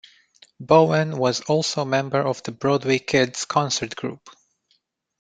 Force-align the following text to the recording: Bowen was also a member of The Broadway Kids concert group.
Bowen 0.59 1.15
was 1.19 1.41
also 1.41 1.83
a 1.83 1.85
member 1.85 2.19
of 2.21 2.41
The 2.41 2.51
Broadway 2.51 2.97
Kids 2.97 3.45
concert 3.45 3.95
group. 3.95 4.31